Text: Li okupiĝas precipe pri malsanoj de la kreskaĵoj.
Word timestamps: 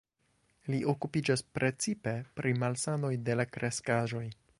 Li 0.73 0.77
okupiĝas 0.93 1.43
precipe 1.57 2.13
pri 2.39 2.53
malsanoj 2.65 3.13
de 3.29 3.37
la 3.41 3.47
kreskaĵoj. 3.57 4.25